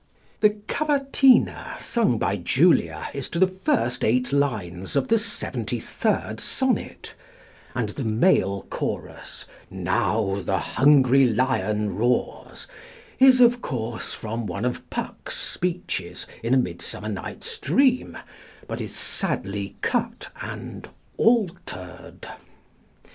The 0.39 0.49
cavatina 0.67 1.77
sung 1.79 2.17
by 2.17 2.35
Julia 2.37 3.09
is 3.13 3.29
to 3.29 3.37
the 3.37 3.45
first 3.45 4.03
eight 4.03 4.33
lines 4.33 4.95
of 4.95 5.09
the 5.09 5.17
73rd 5.17 6.39
Sonnet; 6.39 7.13
and 7.75 7.89
the 7.89 8.03
male 8.03 8.65
chorus, 8.71 9.45
"Now 9.69 10.41
the 10.43 10.57
hungry 10.57 11.25
lion 11.31 11.95
roars," 11.95 12.65
is, 13.19 13.41
of 13.41 13.61
course, 13.61 14.15
from 14.15 14.47
one 14.47 14.65
of 14.65 14.89
Puck's 14.89 15.37
speeches 15.37 16.25
in 16.41 16.55
A 16.55 16.57
Midsummer 16.57 17.09
Night's 17.09 17.59
Dream, 17.59 18.17
but 18.67 18.81
is 18.81 18.95
sadly 18.95 19.75
cut 19.83 20.29
and 20.41 20.89
altered. 21.17 22.27